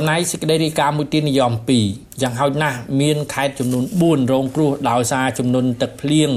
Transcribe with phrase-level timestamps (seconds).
[0.00, 1.52] ចំណែកសេចក្តីរាយការណ៍មួយទៀតនិយម
[1.86, 6.30] 2យ៉ាងហោចណាស់មានខេត្តចំនួន4រងគ្រោះដោយសារចំនួនទឹកភ្លៀង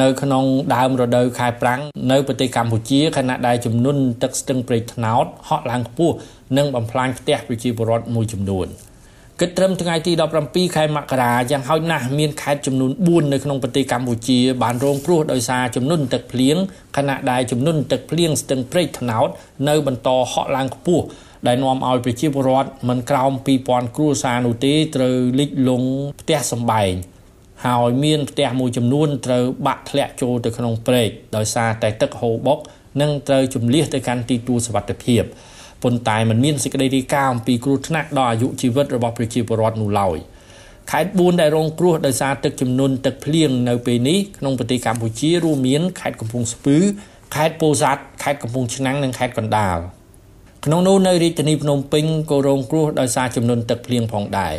[0.00, 0.44] នៅក្នុង
[0.74, 6.14] ដើមរដូវខែប្រាំងនៅប្រទេសកម្ពុជាខណៈដែលចំនួនទឹកស្ទឹងព្រែកថ្នោតហក់ឡើងខ្ពស់
[6.56, 8.66] និងបំផ្លាញផ្ទះប្រជាពលរដ្ឋមួយចំនួន
[9.40, 10.12] គិតត្រឹមថ្ងៃទី
[10.44, 16.56] 17ខែមករាយ៉ាងហោចណាស់មានខេត្តចំនួន4នៅក្នុងប្រទេសកម្ពុជាបានរងគ្រោះដោយសារចំនួនទឹកភ្លៀង
[16.96, 19.28] ខណៈដែលចំនួនទឹកភ្លៀងស្ទឹងព្រែកថ្នោត
[19.68, 21.04] នៅបន្តហក់ឡើងខ្ពស់
[21.46, 23.32] ដែលនាំឲ្យប្រជាពលរដ្ឋមិនក្រោម
[23.64, 25.88] 2000គ្រួសារនោះទេត្រូវលិចលង់
[26.20, 26.92] ផ្ទះសម្បែង
[27.66, 32.58] ហើយមានផ្ទះមួយចំនួនត្រូវបាក់ធ្លាក់ចូលទៅក្នុងព្រែកដោយសារតែទឹកហូរបុក
[33.00, 35.22] និងត្រូវជំនះទៅកាន់ទីទួលសុវត្ថិភាព
[35.82, 40.16] ប៉ុន្តែมันមានសេចក្តីរាយការណ៍អំពីគ្រោះថ្នាក់ដល់អាយុជីវិតរបស់ប្រជាពលរដ្ឋនោះឡើយ
[40.90, 46.76] ខេត្ត4ដែលរងគ្រោះដោយសារទឹកជំនន់ទឹកភ្លៀងនៅពេលនេះក្នុងប្រទេសកម្ពុជារួមមានខេត្តកំពង់ស្ពឺ
[47.34, 49.78] ខេត្តពោធិ៍សាត់ខេត្តកំពង់ឆ្នាំងនិងខេត្តកណ្ដាល
[50.64, 54.54] ក្នុងនោះនៅរាជធានីភ្នំពេញក៏រងគ្រោះដោយសារចំនួនទឹកភ្លៀងផងដែរ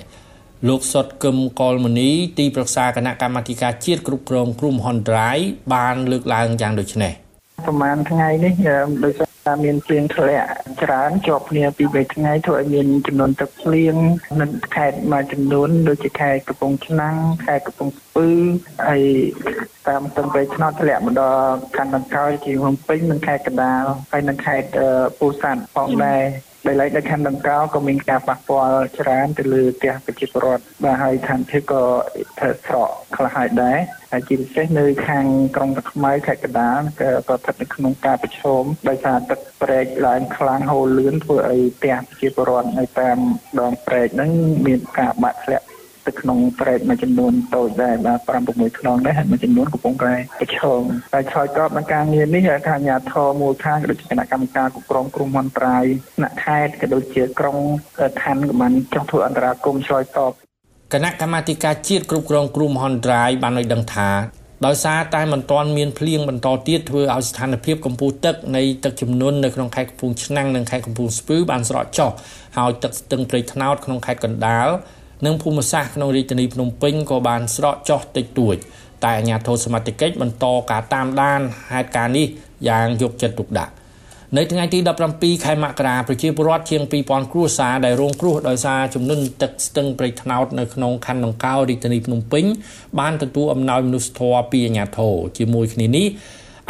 [0.67, 5.37] លោកសុតកឹមកុលមនីទីប្រឹក្សាគណៈកម្មាធិការជាតិគ្រប់គ្រងគ្រោះមហន្តរាយ
[5.73, 7.13] បានលើកឡើងយ៉ាងដូចនេះ
[7.65, 8.53] ប្រហែលថ្ងៃនេះ
[9.03, 9.26] ដោយសារ
[9.63, 10.49] មានភ្លៀងធ្លាក់
[10.83, 13.95] ច្រើនជាប់គ្នាពី3ថ្ងៃធ្វើឲ្យមានចំនួនទឹកភ្លៀង
[14.41, 14.45] នៅ
[14.75, 18.29] ខេត្តមួយចំនួនដូចជាខេត្តកំពង់ឆ្នាំងខេត្តកំពង់ស្ពឺ
[18.87, 19.03] ហើយ
[19.87, 24.67] តាមស្ទឹងព្រៃឆ្នោតធ្លាក់មកដល់ខណ្ឌដង្កោយជាភ្នំពេញនិងខេត្តកណ្ដាលហើយនិងខេត្ត
[25.19, 26.23] ពោធិ៍សាត់ផងដែរ
[26.67, 31.83] ដោយឡែកនៅខណ្ឌដង្កោក៏មានការប៉ះពាល់ច្រើនទៅលើផ្ទះប្រជាពលរដ្ឋបាទហើយឋានភាពក៏
[32.39, 33.77] ធ្វើស្រកខ្លះហើយដែរ
[34.11, 43.17] ហើយជាពិសេសនៅខាងក្រុងតាខ្មៅខេត្តកណ្ដាលក៏ប្រថិតនៅក្នុងការប្រឈមដោយសារទឹកព្រែកឡើងខ្លាំងហូរលឿនធ្វើឲ្យផ្ទះប្រជាពលរដ្ឋនៅតាម
[43.59, 44.31] ដងព្រែកហ្នឹង
[44.65, 45.65] មានការបាក់ធ្លាក់
[46.07, 50.81] ទៅក្នុងប្រេតមួយចំនួនតូចដែរបាទ5 6ខ្នងដែរហើយមួយចំនួនកំពុងតែប្រឈម
[51.13, 55.85] តែឆ្លើយតបនឹងការងារនេះខាងអាជ្ញាធរមូលដ្ឋានក៏ដូចជាគណៈកម្មការគ្រប់គ្រងគ្រោះមហន្តរាយ
[56.17, 57.57] ថ្នាក់ខេត្តក៏ដូចជាក្រុង
[58.21, 60.31] ឋានក៏បានចុះធ្វើអន្តរាគមន៍ឆ្លើយតប
[60.93, 64.09] គណៈកម្មាធិការជាតិគ្រប់គ្រងគ្រោះមហន្តរាយបានឲ្យដឹងថា
[64.65, 72.11] ដោយសារតែមិនទាន់មានភ្លៀងបន្តទៀតធ្វើឲ្យស្ថានភាពកម្ពស់ទឹកនៃទឹកជំនន់នៅក្នុងខេត្តកំពង់ឆ្នាំងនិងខេត្តកំពង់ស្ពឺបានស្រកចុះ
[72.57, 74.67] ហើយទឹកស្ទឹងព្រៃថ្នោតក្នុងខេត្តកណ្ដាល
[75.25, 78.55] និងភូមិសាស្ត្រក្នុងរាជធានីភ្នំពេញក៏បានស្រកចុះតិចតួច
[79.03, 81.41] តែអាជ្ញាធរសមត្ថកិច្ចបន្តការតាមដាន
[81.71, 82.27] ហេតុការណ៍នេះ
[82.67, 83.73] យ៉ាងយកចិត្តទុកដាក់
[84.37, 84.79] នៅថ្ងៃទី
[85.13, 92.45] 17ខែមករាប្រជាពលរដ្ឋជាង2000គ្រួសារដែលរងគ្រោះដោយសារជំនន់ទឹកស្ទឹងព្រៃថ្នោតនៅក្នុងខណ្ឌដង្កោរាជធានីភ្នំពេញ
[92.99, 96.07] បានទទួលអំណោយមនុស្សធម៌ពីអាជ្ញាធរជាមួយគ្នានេះ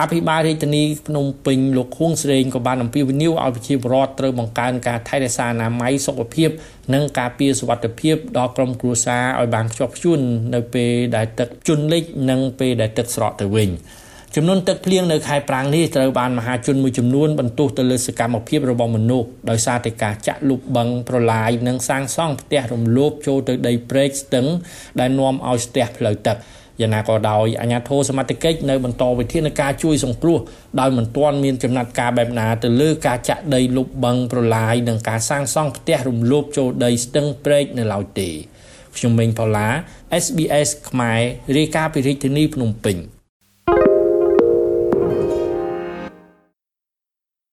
[0.01, 6.49] អភិបាលរាជធានីភ្នំពេញលោកខួងស្រេងក៏បានអំពាវនាវឲ្យប្រជាពលរដ្ឋត្រូវបង្កើនការថែរក្សាអនាម័យសុខភាព
[6.93, 10.19] និងការពារសុវត្ថិភាពដល់ក្រុមគ្រួសារឲ្យបានខ្ជាប់ខ្ជួន
[10.53, 13.69] នៅពេលដែលទឹកជន់លិចនិងពេលដែលទឹកស្រកទៅវិញ
[14.35, 24.45] ចំនួនទឹកភ្លៀងនៅខែប្រាំងនេះត្រូវបានមហាជនមួយចំនួនបន្ទោសទៅលើសកម្មភាពរបស់មនុស្សដោយសារតែការចាក់លុបបឹងប្រឡាយនិងសាងសង់ផ្ទះរំលោភចូលទៅដីព្រែកស្ទឹង
[24.99, 26.37] ដែលនាំឲ្យស្ទះផ្លូវទឹក
[26.81, 30.39] យ៉ាងណាក៏ដោយអាជ្ញាធរសមត្ថកិច្ចនៅបន្តវិធានការជួយសង្គ្រោះ
[30.79, 38.29] ដោយមិនទាន់មានចំណាត់ការបែបណាទៅលើការចាក់ដីលុបបឹងប្រឡាយនិងការសាងសង់ផ្ទះរំលោភចូលដីស្ទឹងព្រែកនៅឡើយទេ
[38.95, 39.67] ខ្ញុំមេងផល្លា
[40.23, 41.21] SBS ខ្មែរ
[41.57, 43.16] រាយការណ៍ពីរាជធានីភ្នំពេញ